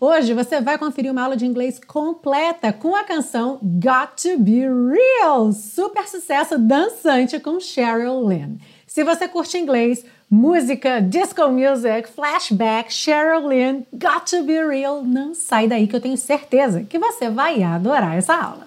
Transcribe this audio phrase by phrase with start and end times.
[0.00, 4.62] Hoje você vai conferir uma aula de inglês completa com a canção Got to Be
[4.62, 8.56] Real, super sucesso dançante com Cheryl Lynn.
[8.86, 15.34] Se você curte inglês, música, disco music, flashback, Cheryl Lynn, Got to Be Real, não
[15.34, 18.66] sai daí que eu tenho certeza que você vai adorar essa aula.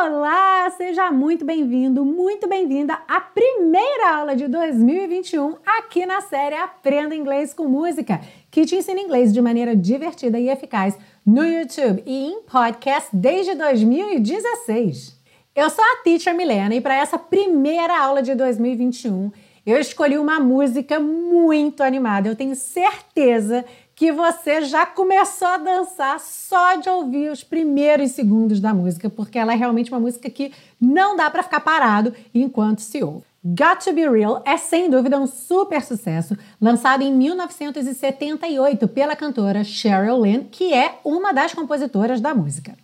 [0.00, 7.16] Olá, seja muito bem-vindo, muito bem-vinda à primeira aula de 2021 aqui na série Aprenda
[7.16, 12.28] Inglês com Música, que te ensina inglês de maneira divertida e eficaz no YouTube e
[12.28, 15.18] em podcast desde 2016.
[15.52, 19.32] Eu sou a Teacher Milena e para essa primeira aula de 2021
[19.66, 22.28] eu escolhi uma música muito animada.
[22.28, 23.64] Eu tenho certeza
[23.98, 29.36] que você já começou a dançar só de ouvir os primeiros segundos da música, porque
[29.36, 33.24] ela é realmente uma música que não dá para ficar parado enquanto se ouve.
[33.44, 39.64] Got to Be Real é sem dúvida um super sucesso, lançado em 1978 pela cantora
[39.64, 42.76] Cheryl Lynn, que é uma das compositoras da música.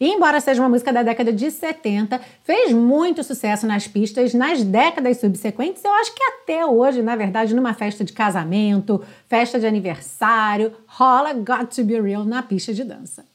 [0.00, 4.62] E embora seja uma música da década de 70, fez muito sucesso nas pistas nas
[4.62, 5.84] décadas subsequentes.
[5.84, 11.34] Eu acho que até hoje, na verdade, numa festa de casamento, festa de aniversário, rola
[11.34, 13.26] Got to Be Real na pista de dança.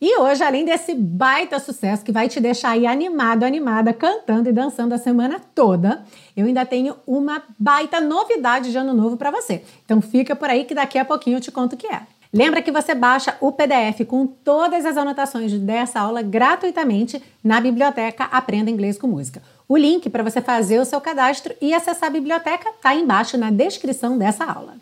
[0.00, 4.52] E hoje, além desse baita sucesso que vai te deixar aí animado, animada, cantando e
[4.52, 6.04] dançando a semana toda,
[6.36, 9.62] eu ainda tenho uma baita novidade de ano novo para você.
[9.84, 12.02] Então fica por aí que daqui a pouquinho eu te conto o que é.
[12.34, 18.24] Lembra que você baixa o PDF com todas as anotações dessa aula gratuitamente na biblioteca
[18.24, 19.40] Aprenda Inglês com Música.
[19.68, 23.52] O link para você fazer o seu cadastro e acessar a biblioteca está embaixo na
[23.52, 24.74] descrição dessa aula.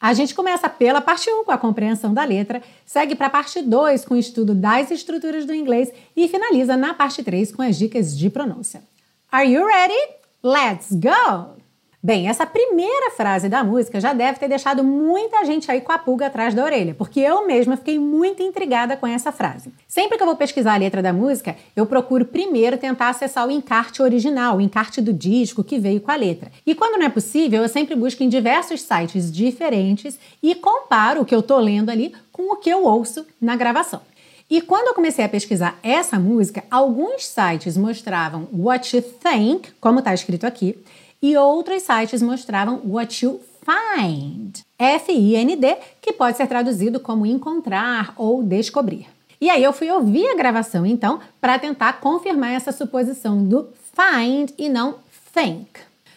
[0.00, 3.60] A gente começa pela parte 1 com a compreensão da letra, segue para a parte
[3.60, 7.76] 2 com o estudo das estruturas do inglês e finaliza na parte 3 com as
[7.76, 8.84] dicas de pronúncia.
[9.32, 9.98] Are you ready?
[10.44, 11.57] Let's go!
[12.00, 15.98] Bem, essa primeira frase da música já deve ter deixado muita gente aí com a
[15.98, 19.72] pulga atrás da orelha, porque eu mesma fiquei muito intrigada com essa frase.
[19.88, 23.50] Sempre que eu vou pesquisar a letra da música, eu procuro primeiro tentar acessar o
[23.50, 26.52] encarte original, o encarte do disco que veio com a letra.
[26.64, 31.24] E quando não é possível, eu sempre busco em diversos sites diferentes e comparo o
[31.24, 34.02] que eu tô lendo ali com o que eu ouço na gravação.
[34.48, 39.98] E quando eu comecei a pesquisar essa música, alguns sites mostravam What You Think, como
[39.98, 40.78] está escrito aqui,
[41.20, 48.42] e outros sites mostravam what you find, F-I-N-D, que pode ser traduzido como encontrar ou
[48.42, 49.06] descobrir.
[49.40, 54.50] E aí eu fui ouvir a gravação então para tentar confirmar essa suposição do find
[54.58, 54.96] e não
[55.34, 55.68] think.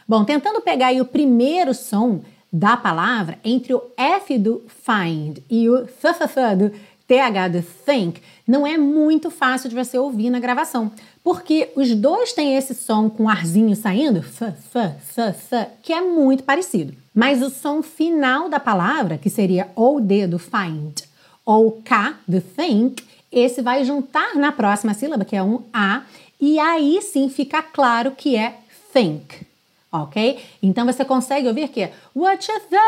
[0.07, 5.85] Bom, tentando pegar o primeiro som da palavra entre o F do find e o
[5.85, 6.71] th, th, th do
[7.11, 10.89] TH do think, não é muito fácil de você ouvir na gravação,
[11.21, 16.43] porque os dois têm esse som com arzinho saindo, f, f, f, que é muito
[16.43, 16.93] parecido.
[17.13, 21.01] Mas o som final da palavra, que seria ou D do find
[21.45, 26.03] ou K do think, esse vai juntar na próxima sílaba, que é um A,
[26.39, 28.57] e aí sim fica claro que é
[28.93, 29.45] think,
[29.91, 30.39] ok?
[30.63, 32.81] Então você consegue ouvir que What you think?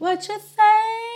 [0.00, 1.07] What you think?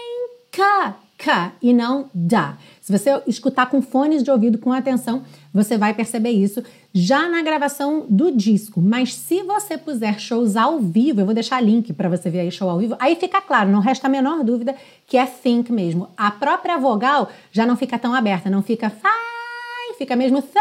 [0.53, 2.59] K, K e não da.
[2.79, 7.43] Se você escutar com fones de ouvido com atenção, você vai perceber isso já na
[7.43, 8.83] gravação do disco.
[8.83, 12.51] Mas se você puser shows ao vivo, eu vou deixar link para você ver aí
[12.51, 14.77] show ao vivo, aí fica claro, não resta a menor dúvida
[15.07, 16.11] que é think mesmo.
[16.17, 20.61] A própria vogal já não fica tão aberta, não fica fai, fica mesmo think,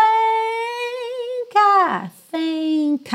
[2.31, 3.11] think,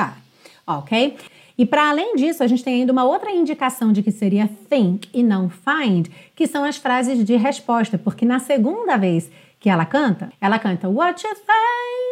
[0.67, 1.17] ok?
[1.59, 5.09] E para além disso, a gente tem ainda uma outra indicação de que seria think
[5.13, 9.87] e não find, que são as frases de resposta, porque na segunda vez que ela
[9.87, 12.07] canta, ela canta What you think?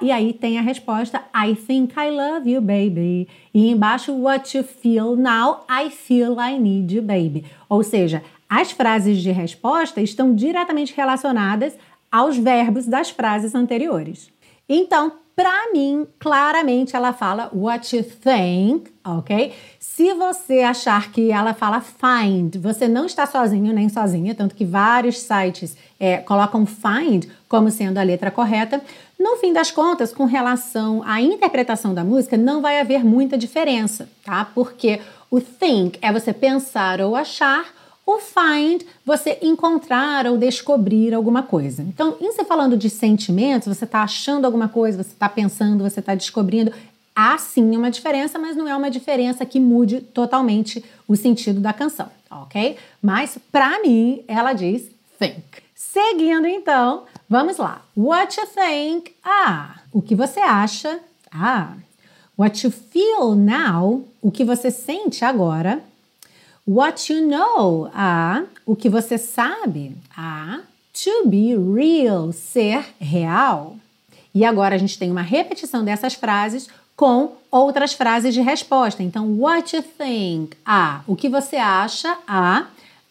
[0.00, 3.28] E aí tem a resposta I think I love you, baby.
[3.52, 5.64] E embaixo What you feel now?
[5.68, 7.44] I feel I need you, baby.
[7.68, 11.76] Ou seja, as frases de resposta estão diretamente relacionadas
[12.10, 14.30] aos verbos das frases anteriores.
[14.68, 19.52] Então, para mim, claramente ela fala what you think, ok?
[19.80, 24.64] Se você achar que ela fala find, você não está sozinho nem sozinha, tanto que
[24.64, 28.80] vários sites é, colocam find como sendo a letra correta.
[29.18, 34.08] No fim das contas, com relação à interpretação da música, não vai haver muita diferença,
[34.24, 34.44] tá?
[34.44, 35.00] Porque
[35.30, 37.66] o think é você pensar ou achar,
[38.06, 41.82] o find, você encontrar ou descobrir alguma coisa.
[41.82, 46.00] Então, em se falando de sentimentos, você está achando alguma coisa, você está pensando, você
[46.00, 46.72] está descobrindo.
[47.16, 51.72] Há sim uma diferença, mas não é uma diferença que mude totalmente o sentido da
[51.72, 52.76] canção, ok?
[53.00, 55.42] Mas, para mim, ela diz think.
[55.74, 57.82] Seguindo então, vamos lá.
[57.96, 59.14] What you think?
[59.24, 61.00] Ah, o que você acha?
[61.30, 61.74] Ah.
[62.36, 64.04] What you feel now?
[64.20, 65.80] O que você sente agora?
[66.66, 67.90] What you know?
[67.94, 69.96] Ah, o que você sabe?
[70.16, 70.60] Ah.
[71.04, 73.76] To be real, ser real.
[74.34, 79.02] E agora a gente tem uma repetição dessas frases com outras frases de resposta.
[79.02, 80.56] Então, what you think?
[80.64, 82.16] Ah, o que você acha?
[82.26, 82.68] Ah,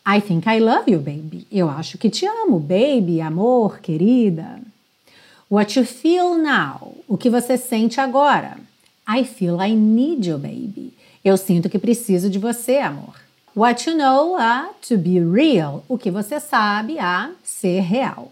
[0.07, 1.45] I think I love you, baby.
[1.51, 4.61] Eu acho que te amo, baby, amor, querida.
[5.51, 6.97] What you feel now?
[7.07, 8.57] O que você sente agora?
[9.07, 10.94] I feel I need you, baby.
[11.23, 13.22] Eu sinto que preciso de você, amor.
[13.55, 15.83] What you know, ah, to be real.
[15.88, 18.31] O que você sabe, ah, ser real.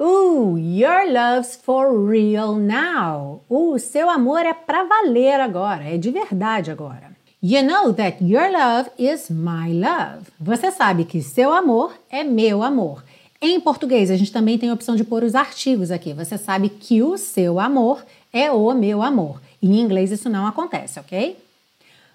[0.00, 3.40] Ooh, your love's for real now.
[3.48, 7.12] O uh, seu amor é pra valer agora, é de verdade agora.
[7.40, 10.26] You know that your love is my love.
[10.40, 13.04] Você sabe que seu amor é meu amor.
[13.40, 16.12] Em português, a gente também tem a opção de pôr os artigos aqui.
[16.14, 19.40] Você sabe que o seu amor é o meu amor.
[19.62, 21.36] Em inglês isso não acontece, ok?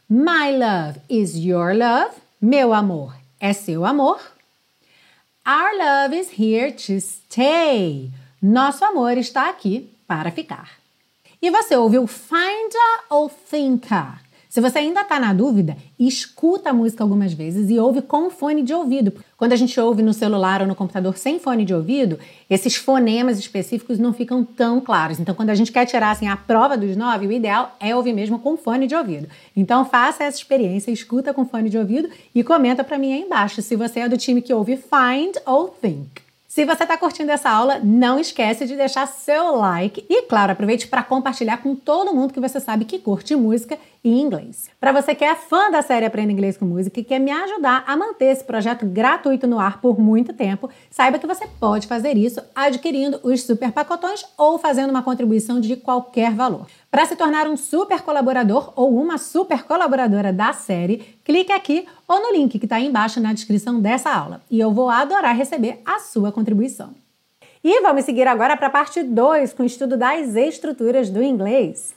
[0.09, 2.15] My love is your love.
[2.41, 4.21] Meu amor é seu amor.
[5.45, 8.09] Our love is here to stay.
[8.41, 10.71] Nosso amor está aqui para ficar.
[11.41, 14.17] E você ouviu finda ou thinka?
[14.57, 18.63] Se você ainda está na dúvida, escuta a música algumas vezes e ouve com fone
[18.63, 19.13] de ouvido.
[19.37, 22.17] Quando a gente ouve no celular ou no computador sem fone de ouvido,
[22.49, 25.19] esses fonemas específicos não ficam tão claros.
[25.19, 28.13] Então, quando a gente quer tirar assim, a prova dos nove, o ideal é ouvir
[28.13, 29.27] mesmo com fone de ouvido.
[29.55, 33.61] Então, faça essa experiência, escuta com fone de ouvido e comenta para mim aí embaixo
[33.61, 36.26] se você é do time que ouve find ou think.
[36.57, 40.87] Se você está curtindo essa aula, não esquece de deixar seu like e, claro, aproveite
[40.87, 44.67] para compartilhar com todo mundo que você sabe que curte música e inglês.
[44.79, 47.83] Para você que é fã da série Aprenda Inglês com Música e quer me ajudar
[47.85, 52.17] a manter esse projeto gratuito no ar por muito tempo, saiba que você pode fazer
[52.17, 56.65] isso adquirindo os super pacotões ou fazendo uma contribuição de qualquer valor.
[56.89, 62.21] Para se tornar um super colaborador ou uma super colaboradora da série, clique aqui ou
[62.21, 65.99] no link que está embaixo na descrição dessa aula e eu vou adorar receber a
[65.99, 66.95] sua contribuição.
[67.61, 71.93] E vamos seguir agora para a parte 2 com o estudo das estruturas do inglês.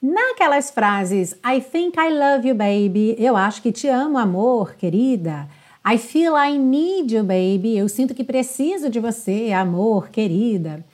[0.00, 5.48] Naquelas frases I think I love you, baby, eu acho que te amo, amor, querida.
[5.84, 10.84] I feel I need you, baby, eu sinto que preciso de você, amor, querida.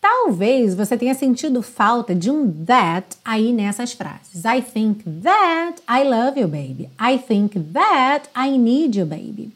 [0.00, 4.44] Talvez você tenha sentido falta de um that aí nessas frases.
[4.44, 6.88] I think that I love you, baby.
[7.00, 9.50] I think that I need you, baby.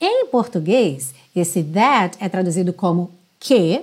[0.00, 3.82] Em português, esse that é traduzido como que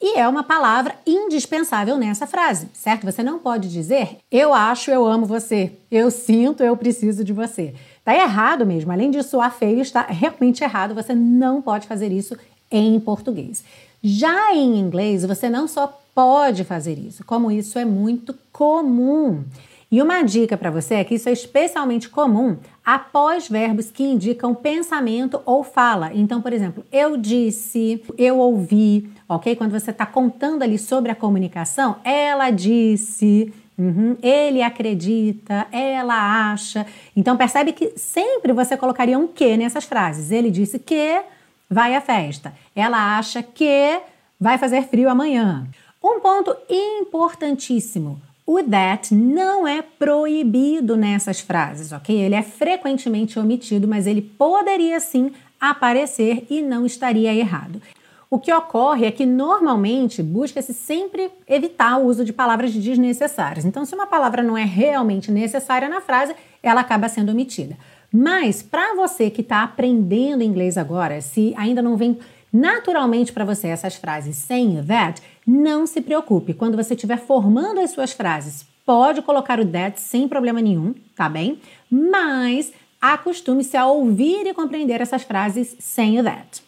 [0.00, 3.04] e é uma palavra indispensável nessa frase, certo?
[3.04, 7.74] Você não pode dizer eu acho, eu amo você, eu sinto, eu preciso de você.
[8.04, 8.92] Tá errado mesmo.
[8.92, 10.94] Além de soar feio, está realmente errado.
[10.94, 12.36] Você não pode fazer isso
[12.70, 13.64] em português.
[14.02, 19.44] Já em inglês, você não só pode fazer isso, como isso é muito comum.
[19.90, 24.54] E uma dica para você é que isso é especialmente comum após verbos que indicam
[24.54, 26.10] pensamento ou fala.
[26.12, 29.56] Então, por exemplo, eu disse, eu ouvi, ok?
[29.56, 36.86] Quando você está contando ali sobre a comunicação, ela disse, uhum, ele acredita, ela acha.
[37.16, 40.30] Então, percebe que sempre você colocaria um que nessas frases.
[40.30, 41.22] Ele disse que
[41.68, 42.54] vai à festa.
[42.74, 44.00] Ela acha que
[44.40, 45.66] vai fazer frio amanhã.
[46.02, 52.18] Um ponto importantíssimo: o that não é proibido nessas frases, ok?
[52.18, 57.82] Ele é frequentemente omitido, mas ele poderia sim aparecer e não estaria errado.
[58.30, 63.64] O que ocorre é que normalmente busca-se sempre evitar o uso de palavras desnecessárias.
[63.64, 67.74] Então, se uma palavra não é realmente necessária na frase, ela acaba sendo omitida.
[68.12, 72.18] Mas para você que está aprendendo inglês agora, se ainda não vem
[72.52, 76.54] naturalmente para você essas frases sem o that, não se preocupe.
[76.54, 81.28] Quando você estiver formando as suas frases, pode colocar o that sem problema nenhum, tá
[81.28, 81.60] bem?
[81.90, 86.62] Mas acostume-se a ouvir e compreender essas frases sem o that.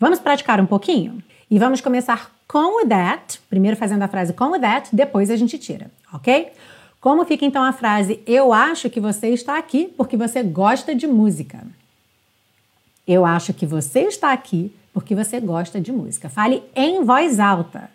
[0.00, 1.22] Vamos praticar um pouquinho?
[1.50, 5.36] E vamos começar com o that, primeiro fazendo a frase com o that, depois a
[5.36, 6.48] gente tira, ok?
[7.00, 11.06] Como fica então a frase Eu acho que você está aqui porque você gosta de
[11.06, 11.64] música?
[13.06, 16.28] Eu acho que você está aqui porque você gosta de música.
[16.28, 17.90] Fale em voz alta.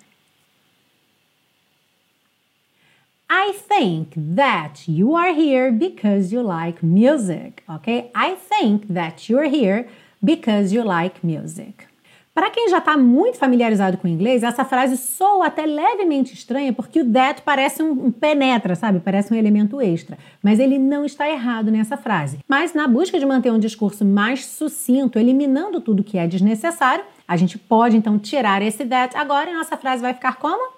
[3.29, 8.11] I think that you are here because you like music, ok?
[8.15, 9.87] I think that you're here
[10.23, 11.87] because you like music.
[12.33, 16.73] Para quem já está muito familiarizado com o inglês, essa frase soa até levemente estranha
[16.73, 18.99] porque o that parece um, um, penetra, sabe?
[18.99, 20.17] Parece um elemento extra.
[20.41, 22.39] Mas ele não está errado nessa frase.
[22.47, 27.37] Mas na busca de manter um discurso mais sucinto, eliminando tudo que é desnecessário, A
[27.37, 30.73] gente pode então tirar esse that agora e nossa frase vai ficar como?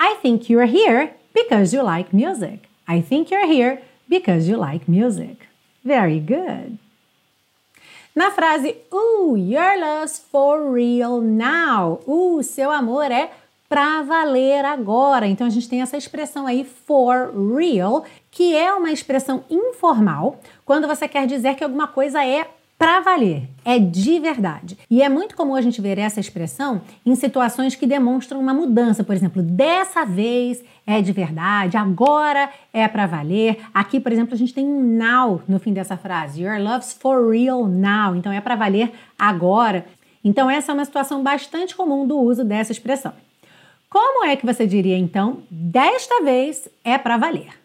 [0.00, 2.68] I think you're here because you like music.
[2.88, 5.46] I think you're here because you like music.
[5.84, 6.78] Very good.
[8.14, 12.00] Na frase, Ooh, your love's for real now.
[12.06, 13.30] Uh, seu amor é
[13.68, 15.28] pra valer agora.
[15.28, 20.88] Então a gente tem essa expressão aí for real, que é uma expressão informal quando
[20.88, 22.48] você quer dizer que alguma coisa é
[22.80, 24.78] para valer, é de verdade.
[24.90, 29.04] E é muito comum a gente ver essa expressão em situações que demonstram uma mudança,
[29.04, 33.58] por exemplo, dessa vez é de verdade, agora é para valer.
[33.74, 36.42] Aqui, por exemplo, a gente tem um now no fim dessa frase.
[36.42, 38.16] Your love's for real now.
[38.16, 39.84] Então é para valer agora.
[40.24, 43.12] Então essa é uma situação bastante comum do uso dessa expressão.
[43.90, 47.59] Como é que você diria então, desta vez é para valer?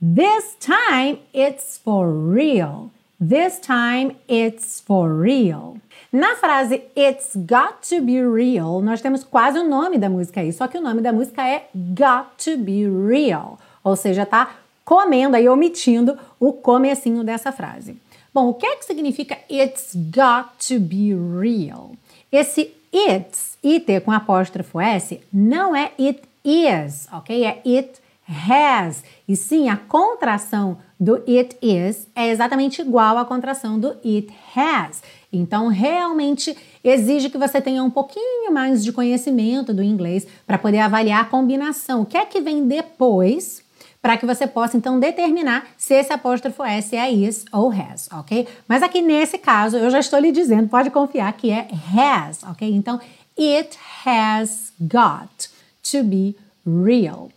[0.00, 2.90] This time it's for real.
[3.18, 5.80] This time it's for real.
[6.12, 10.52] Na frase It's got to be real, nós temos quase o nome da música aí,
[10.52, 15.34] só que o nome da música é Got to be real, ou seja, tá comendo
[15.34, 17.96] aí, omitindo o comecinho dessa frase.
[18.34, 21.92] Bom, o que é que significa It's got to be real?
[22.30, 27.44] Esse it's, it com apóstrofo S, não é it is, ok?
[27.44, 29.04] É it has.
[29.28, 35.02] E sim, a contração do it is é exatamente igual à contração do it has.
[35.32, 40.78] Então, realmente exige que você tenha um pouquinho mais de conhecimento do inglês para poder
[40.78, 42.02] avaliar a combinação.
[42.02, 43.64] O que é que vem depois
[44.00, 48.46] para que você possa então determinar se esse apóstrofo S é is ou has, ok?
[48.68, 52.72] Mas aqui nesse caso, eu já estou lhe dizendo, pode confiar que é has, ok?
[52.72, 53.00] Então,
[53.36, 55.48] it has got
[55.90, 57.30] to be real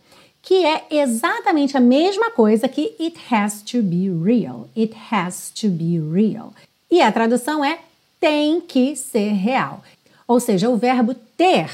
[0.50, 4.68] que é exatamente a mesma coisa que it has to be real.
[4.76, 6.52] It has to be real.
[6.90, 7.78] E a tradução é
[8.18, 9.80] tem que ser real.
[10.26, 11.70] Ou seja, o verbo ter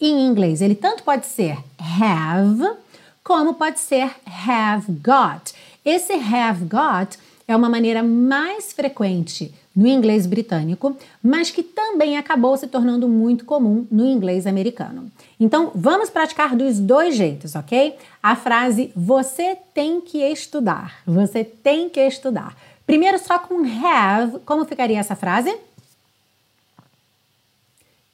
[0.00, 2.76] em inglês, ele tanto pode ser have
[3.24, 4.14] como pode ser
[4.46, 5.52] have got.
[5.84, 7.18] Esse have got
[7.48, 13.44] é uma maneira mais frequente no inglês britânico, mas que também acabou se tornando muito
[13.44, 15.10] comum no inglês americano.
[15.38, 17.96] Então, vamos praticar dos dois jeitos, ok?
[18.22, 21.02] A frase você tem que estudar.
[21.06, 22.56] Você tem que estudar.
[22.86, 25.54] Primeiro, só com have, como ficaria essa frase?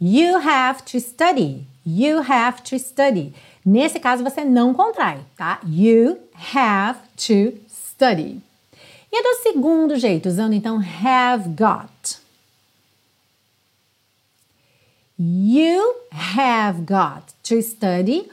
[0.00, 1.66] You have to study.
[1.84, 3.34] You have to study.
[3.64, 5.60] Nesse caso, você não contrai, tá?
[5.66, 6.18] You
[6.54, 8.40] have to study.
[9.12, 12.20] E do segundo jeito, usando então have got.
[15.18, 18.30] You have got to study.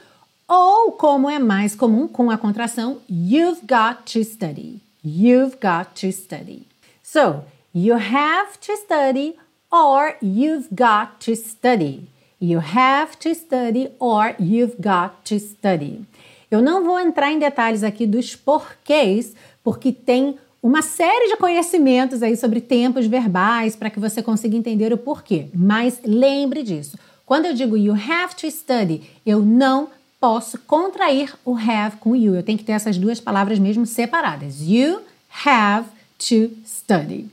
[0.48, 4.80] Ou, como é mais comum, com a contração, you've got to study.
[5.04, 6.66] You've got to study.
[7.02, 7.44] So,
[7.74, 9.36] you have to study
[9.70, 12.08] or you've got to study.
[12.40, 16.06] You have to study or you've got to study.
[16.50, 22.22] Eu não vou entrar em detalhes aqui dos porquês, porque tem uma série de conhecimentos
[22.22, 25.46] aí sobre tempos verbais para que você consiga entender o porquê.
[25.54, 26.98] Mas lembre disso.
[27.24, 32.34] Quando eu digo you have to study, eu não posso contrair o have com you.
[32.34, 34.60] Eu tenho que ter essas duas palavras mesmo separadas.
[34.60, 35.00] You
[35.44, 35.88] have
[36.18, 37.28] to study.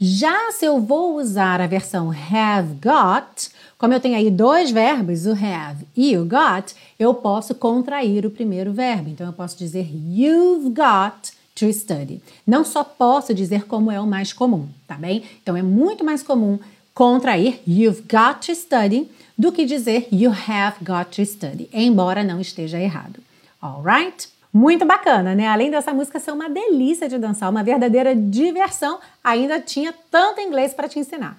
[0.00, 5.24] Já se eu vou usar a versão have got, como eu tenho aí dois verbos,
[5.24, 9.08] o have e o got, eu posso contrair o primeiro verbo.
[9.08, 12.20] Então eu posso dizer you've got to study.
[12.46, 15.22] Não só posso dizer como é o mais comum, tá bem?
[15.42, 16.58] Então é muito mais comum
[16.92, 22.40] contrair you've got to study do que dizer you have got to study, embora não
[22.40, 23.20] esteja errado.
[23.60, 24.28] Alright?
[24.52, 25.48] Muito bacana, né?
[25.48, 30.72] Além dessa música ser uma delícia de dançar, uma verdadeira diversão, ainda tinha tanto inglês
[30.72, 31.36] para te ensinar.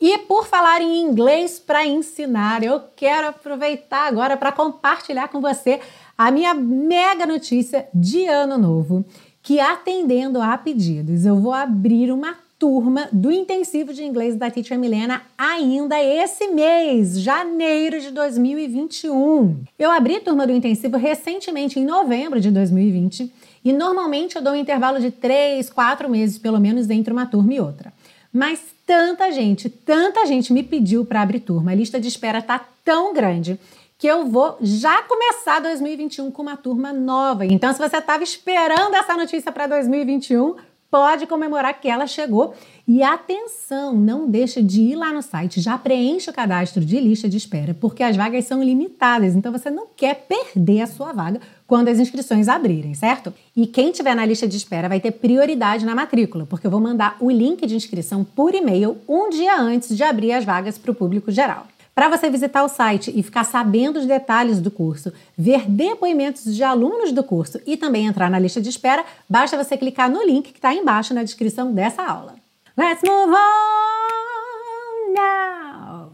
[0.00, 5.80] E por falar em inglês para ensinar, eu quero aproveitar agora para compartilhar com você
[6.16, 9.04] a minha mega notícia de ano novo
[9.48, 14.78] que atendendo a pedidos, eu vou abrir uma turma do intensivo de inglês da Teacher
[14.78, 19.62] Milena ainda esse mês, janeiro de 2021.
[19.78, 23.32] Eu abri a turma do intensivo recentemente em novembro de 2020
[23.64, 27.54] e normalmente eu dou um intervalo de 3, 4 meses pelo menos entre uma turma
[27.54, 27.90] e outra.
[28.30, 32.62] Mas tanta gente, tanta gente me pediu para abrir turma, a lista de espera tá
[32.84, 33.58] tão grande
[33.98, 37.44] que eu vou já começar 2021 com uma turma nova.
[37.44, 40.54] Então, se você estava esperando essa notícia para 2021,
[40.88, 42.54] pode comemorar que ela chegou.
[42.86, 47.28] E atenção, não deixa de ir lá no site, já preenche o cadastro de lista
[47.28, 51.40] de espera, porque as vagas são limitadas, então você não quer perder a sua vaga
[51.66, 53.34] quando as inscrições abrirem, certo?
[53.54, 56.80] E quem tiver na lista de espera vai ter prioridade na matrícula, porque eu vou
[56.80, 60.92] mandar o link de inscrição por e-mail um dia antes de abrir as vagas para
[60.92, 61.66] o público geral.
[61.98, 66.62] Para você visitar o site e ficar sabendo os detalhes do curso, ver depoimentos de
[66.62, 70.52] alunos do curso e também entrar na lista de espera, basta você clicar no link
[70.52, 72.36] que está embaixo na descrição dessa aula.
[72.76, 76.12] Let's move on now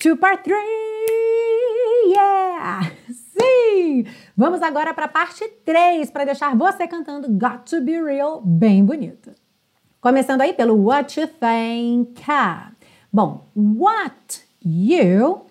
[0.00, 0.58] to part 3.
[2.08, 2.90] Yeah!
[3.08, 4.06] Sim!
[4.36, 8.84] Vamos agora para a parte 3 para deixar você cantando Got to Be Real bem
[8.84, 9.30] bonito.
[10.00, 12.20] Começando aí pelo What You Think.
[13.12, 15.42] Bom, what you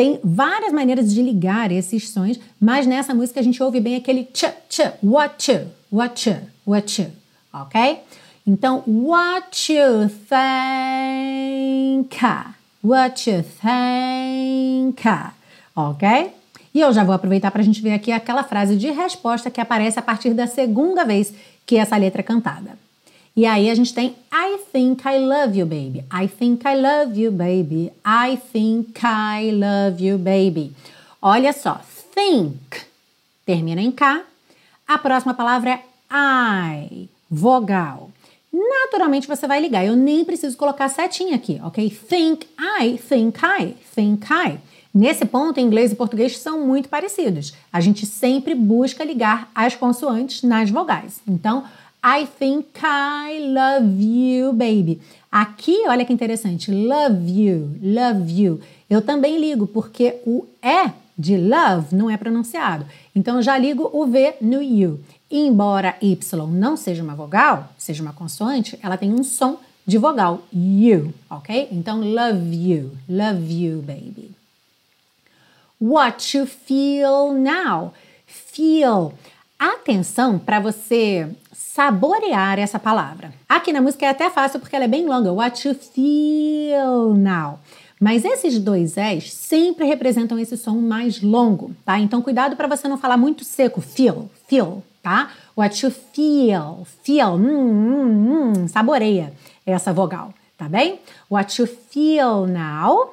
[0.00, 4.26] tem várias maneiras de ligar esses sons, mas nessa música a gente ouve bem aquele
[4.32, 6.36] ch, ch, what you, what you,
[6.66, 7.10] what you,
[7.52, 8.00] ok?
[8.46, 12.16] Então, what you think,
[12.82, 15.02] what you think,
[15.76, 16.32] ok?
[16.72, 19.60] E eu já vou aproveitar para a gente ver aqui aquela frase de resposta que
[19.60, 21.34] aparece a partir da segunda vez
[21.66, 22.78] que essa letra é cantada.
[23.36, 26.04] E aí a gente tem I think I love you, baby.
[26.12, 27.92] I think I love you, baby.
[28.04, 30.72] I think I love you, baby.
[31.22, 31.80] Olha só,
[32.14, 32.82] think
[33.46, 34.22] termina em K.
[34.86, 35.80] A próxima palavra é
[36.12, 38.10] I, vogal.
[38.52, 39.84] Naturalmente você vai ligar.
[39.84, 41.88] Eu nem preciso colocar setinha aqui, ok?
[42.08, 44.58] Think I, think I, think I.
[44.92, 47.54] Nesse ponto, inglês e português são muito parecidos.
[47.72, 51.20] A gente sempre busca ligar as consoantes nas vogais.
[51.28, 51.64] Então,
[52.02, 55.00] I think I love you, baby.
[55.30, 58.60] Aqui, olha que interessante, love you, love you.
[58.88, 62.86] Eu também ligo porque o E de love não é pronunciado.
[63.14, 65.00] Então, eu já ligo o V no you.
[65.30, 70.42] Embora Y não seja uma vogal, seja uma consoante, ela tem um som de vogal,
[70.52, 71.68] you, ok?
[71.70, 74.30] Então, love you, love you, baby.
[75.80, 77.92] What you feel now.
[78.26, 79.14] Feel.
[79.60, 83.30] Atenção para você saborear essa palavra.
[83.46, 85.30] Aqui na música é até fácil porque ela é bem longa.
[85.30, 87.58] What you feel now.
[88.00, 91.98] Mas esses dois S sempre representam esse som mais longo, tá?
[91.98, 93.82] Então cuidado para você não falar muito seco.
[93.82, 95.30] Feel, feel, tá?
[95.54, 99.34] What you feel, feel, hum, hum, hum, saboreia
[99.66, 101.00] essa vogal, tá bem?
[101.30, 103.12] What you feel now.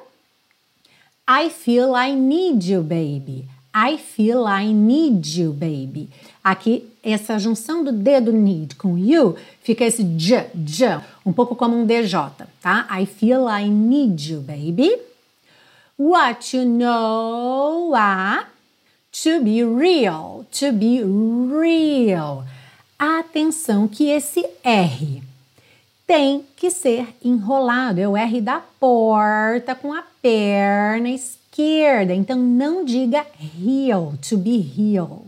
[1.28, 3.46] I feel I need you, baby.
[3.74, 6.08] I feel I need you, baby.
[6.42, 11.54] Aqui, essa junção do D do need com you fica esse j, j, um pouco
[11.54, 12.18] como um DJ,
[12.60, 12.86] tá?
[12.90, 14.96] I feel I need you, baby.
[15.98, 18.46] What you know ah,
[19.24, 22.44] to be real, to be real.
[22.98, 25.22] Atenção que esse R
[26.06, 28.00] tem que ser enrolado.
[28.00, 32.14] É o R da porta com a perna esquerda.
[32.14, 33.26] Então não diga
[33.60, 35.27] heel, to be heel.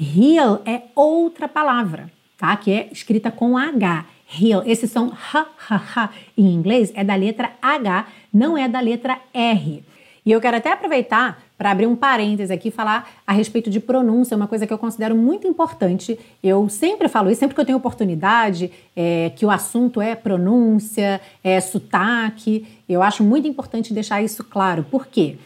[0.00, 2.56] Heel é outra palavra, tá?
[2.56, 4.06] Que é escrita com H.
[4.40, 4.62] Heel.
[4.64, 9.18] Esse som ha, ha, ha em inglês é da letra H, não é da letra
[9.32, 9.82] R.
[10.24, 14.36] E eu quero até aproveitar para abrir um parêntese aqui falar a respeito de pronúncia,
[14.36, 16.18] uma coisa que eu considero muito importante.
[16.42, 21.20] Eu sempre falo isso, sempre que eu tenho oportunidade, é, que o assunto é pronúncia,
[21.42, 24.84] é sotaque, eu acho muito importante deixar isso claro.
[24.84, 25.38] Por quê?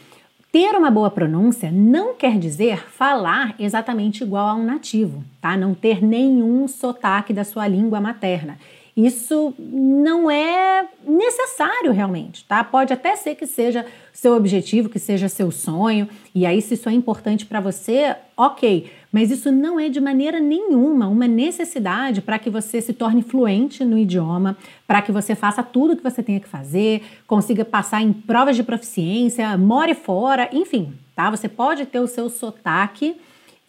[0.53, 5.57] Ter uma boa pronúncia não quer dizer falar exatamente igual a um nativo, tá?
[5.57, 8.59] Não ter nenhum sotaque da sua língua materna.
[8.95, 12.63] Isso não é necessário realmente, tá?
[12.63, 16.87] Pode até ser que seja seu objetivo, que seja seu sonho, e aí se isso
[16.87, 18.91] é importante para você, ok.
[19.13, 23.85] Mas isso não é de maneira nenhuma uma necessidade para que você se torne fluente
[23.85, 28.01] no idioma, para que você faça tudo o que você tenha que fazer, consiga passar
[28.01, 31.29] em provas de proficiência, more fora, enfim, tá?
[31.29, 33.15] Você pode ter o seu sotaque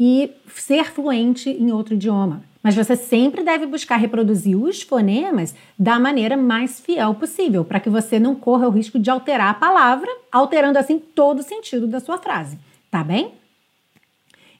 [0.00, 2.42] e ser fluente em outro idioma.
[2.62, 7.90] Mas você sempre deve buscar reproduzir os fonemas da maneira mais fiel possível, para que
[7.90, 12.00] você não corra o risco de alterar a palavra, alterando assim todo o sentido da
[12.00, 12.58] sua frase,
[12.90, 13.43] tá bem?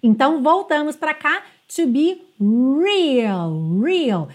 [0.07, 1.43] Então voltamos para cá,
[1.75, 4.29] to be real, real.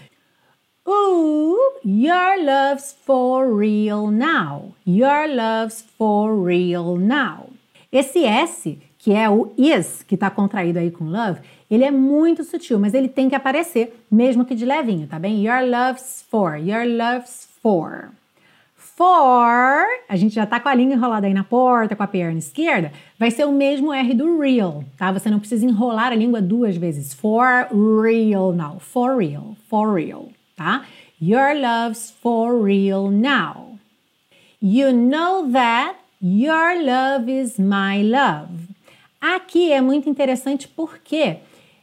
[0.84, 4.74] Ooh, your love's for real now.
[4.84, 7.50] Your love's for real now.
[7.92, 12.42] Esse S, que é o is, que está contraído aí com love, ele é muito
[12.42, 15.46] sutil, mas ele tem que aparecer, mesmo que de levinho, tá bem?
[15.46, 18.10] Your love's for, your love's for.
[19.00, 22.38] For, a gente já tá com a língua enrolada aí na porta, com a perna
[22.38, 25.10] esquerda, vai ser o mesmo R do real, tá?
[25.10, 27.14] Você não precisa enrolar a língua duas vezes.
[27.14, 30.28] For real now, for real, for real.
[30.54, 30.84] tá?
[31.18, 33.78] Your love's for real now.
[34.60, 38.68] You know that your love is my love.
[39.18, 41.38] Aqui é muito interessante porque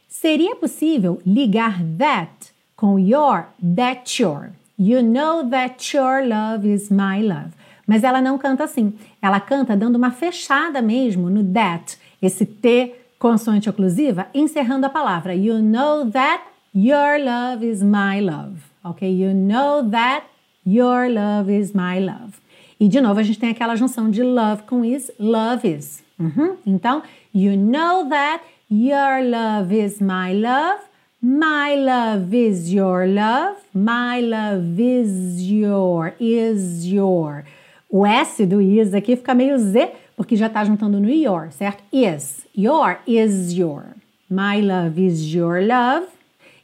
[0.06, 4.52] seria possível ligar that com your, that your.
[4.78, 7.50] You know that your love is my love.
[7.86, 8.94] Mas ela não canta assim.
[9.20, 15.34] Ela canta dando uma fechada mesmo no that, esse T consoante oclusiva, encerrando a palavra.
[15.34, 18.60] You know that your love is my love.
[18.84, 19.08] Ok?
[19.08, 20.26] You know that
[20.64, 22.34] your love is my love.
[22.78, 26.04] E de novo a gente tem aquela junção de love com is, love is.
[26.20, 26.56] Uhum.
[26.64, 27.02] Então,
[27.34, 30.87] you know that your love is my love.
[31.20, 33.56] My love is your love.
[33.74, 37.44] My love is your, is your.
[37.90, 41.82] O S do is aqui fica meio Z, porque já está juntando no your, certo?
[41.92, 42.46] Is.
[42.56, 43.96] Your is your.
[44.30, 46.06] My love is your love.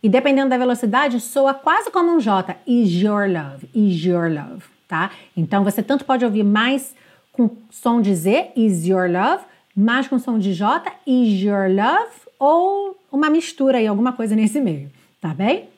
[0.00, 2.56] E dependendo da velocidade, soa quase como um J.
[2.64, 3.68] Is your love.
[3.74, 5.10] Is your love, tá?
[5.36, 6.94] Então você tanto pode ouvir mais
[7.32, 9.42] com som de Z, is your love,
[9.74, 12.12] mais com som de J, is your love,
[12.44, 15.68] ou uma mistura aí, alguma coisa nesse meio, tá bem?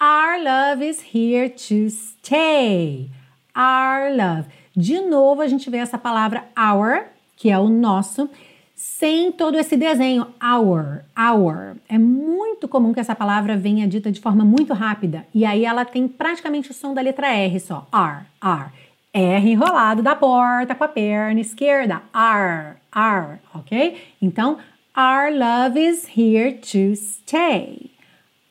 [0.00, 3.08] Our love is here to stay.
[3.56, 4.48] Our love.
[4.74, 7.04] De novo, a gente vê essa palavra our,
[7.36, 8.28] que é o nosso,
[8.74, 10.26] sem todo esse desenho.
[10.42, 11.76] Our, our.
[11.88, 15.24] É muito comum que essa palavra venha dita de forma muito rápida.
[15.32, 17.86] E aí ela tem praticamente o som da letra R só.
[17.92, 18.72] R, R.
[19.12, 22.02] R enrolado da porta com a perna esquerda.
[22.12, 24.02] R, R, ok?
[24.20, 24.58] Então,
[24.94, 27.90] our love is here to stay.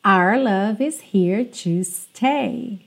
[0.04, 2.80] Our love is here to stay.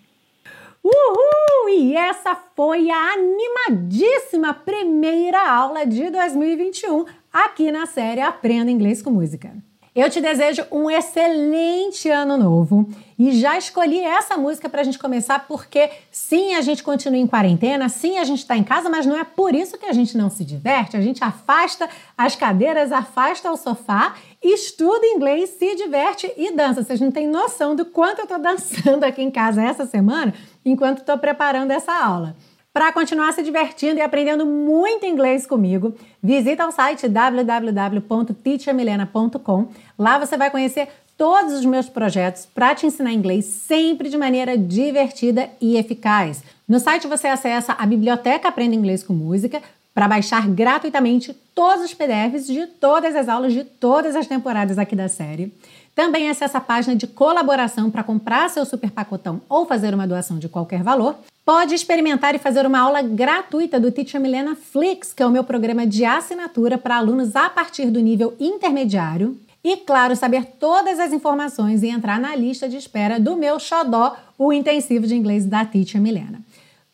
[0.85, 1.69] Uhul!
[1.69, 9.11] E essa foi a animadíssima primeira aula de 2021 aqui na série Aprenda Inglês com
[9.11, 9.55] Música.
[9.94, 14.98] Eu te desejo um excelente ano novo e já escolhi essa música para a gente
[14.98, 19.07] começar porque sim, a gente continua em quarentena, sim, a gente está em casa, mas
[19.07, 20.96] não é por isso que a gente não se diverte.
[20.96, 26.83] A gente afasta as cadeiras, afasta o sofá, estuda inglês, se diverte e dança.
[26.83, 30.98] Vocês não têm noção do quanto eu estou dançando aqui em casa essa semana enquanto
[30.98, 32.35] estou preparando essa aula.
[32.75, 39.69] Para continuar se divertindo e aprendendo muito inglês comigo, visita o site www.teachermilena.com.
[39.97, 44.59] Lá você vai conhecer todos os meus projetos para te ensinar inglês sempre de maneira
[44.59, 46.43] divertida e eficaz.
[46.69, 49.63] No site você acessa a biblioteca Aprenda Inglês com Música
[49.95, 54.97] para baixar gratuitamente todos os PDFs de todas as aulas de todas as temporadas aqui
[54.97, 55.53] da série.
[55.94, 60.38] Também acessa a página de colaboração para comprar seu super pacotão ou fazer uma doação
[60.38, 61.16] de qualquer valor.
[61.44, 65.44] Pode experimentar e fazer uma aula gratuita do Teacher Milena Flix, que é o meu
[65.44, 69.38] programa de assinatura para alunos a partir do nível intermediário.
[69.62, 74.16] E, claro, saber todas as informações e entrar na lista de espera do meu xodó,
[74.37, 76.40] o intensivo de inglês da Teacher Milena.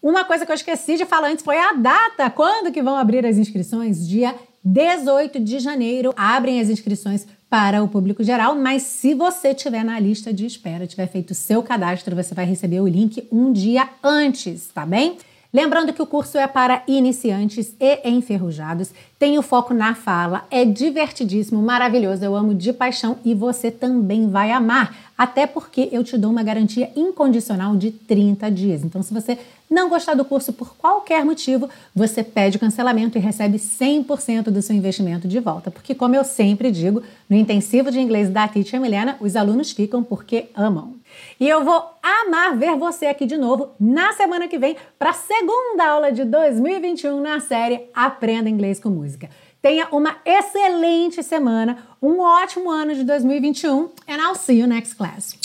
[0.03, 2.31] Uma coisa que eu esqueci de falar antes foi a data.
[2.31, 4.07] Quando que vão abrir as inscrições?
[4.07, 4.35] Dia
[4.65, 9.99] 18 de janeiro abrem as inscrições para o público geral, mas se você tiver na
[9.99, 13.89] lista de espera, tiver feito o seu cadastro, você vai receber o link um dia
[14.05, 15.19] antes, tá bem?
[15.53, 20.65] Lembrando que o curso é para iniciantes e enferrujados, tem o foco na fala, é
[20.65, 26.17] divertidíssimo, maravilhoso, eu amo de paixão e você também vai amar, até porque eu te
[26.17, 28.83] dou uma garantia incondicional de 30 dias.
[28.83, 29.37] Então, se você
[29.69, 34.75] não gostar do curso por qualquer motivo, você pede cancelamento e recebe 100% do seu
[34.75, 35.71] investimento de volta.
[35.71, 40.03] Porque, como eu sempre digo, no intensivo de inglês da Teacher Milena, os alunos ficam
[40.03, 40.95] porque amam.
[41.39, 45.13] E eu vou amar ver você aqui de novo na semana que vem para a
[45.13, 49.29] segunda aula de 2021 na série Aprenda Inglês com Música.
[49.63, 55.37] Tenha uma excelente semana, um ótimo ano de 2021 and I'll see you next class.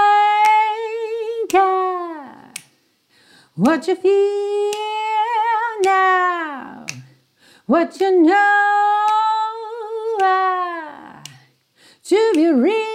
[3.60, 4.72] What you feel
[5.84, 6.86] now?
[7.66, 8.70] What you know?
[12.04, 12.89] To be real,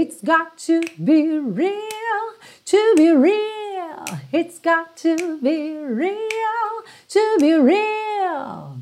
[0.00, 2.22] It's got to be real,
[2.66, 4.04] to be real.
[4.32, 6.70] It's got to be real,
[7.08, 8.78] to be real.